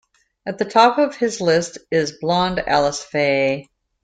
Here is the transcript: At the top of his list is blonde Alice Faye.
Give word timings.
At 0.47 0.57
the 0.57 0.65
top 0.65 0.97
of 0.97 1.15
his 1.15 1.41
list 1.41 1.77
is 1.91 2.17
blonde 2.19 2.57
Alice 2.57 3.03
Faye. 3.03 3.69